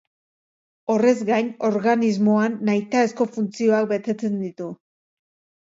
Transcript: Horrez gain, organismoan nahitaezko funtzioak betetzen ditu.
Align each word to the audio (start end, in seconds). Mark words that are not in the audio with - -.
Horrez 0.93 1.13
gain, 1.27 1.51
organismoan 1.69 2.57
nahitaezko 2.71 3.29
funtzioak 3.37 3.89
betetzen 3.95 4.45
ditu. 4.47 4.73